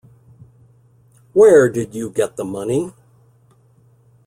Where 1.31 1.69
did 1.69 1.93
you 1.93 2.09
get 2.09 2.35
the 2.35 2.43
money? 2.43 2.91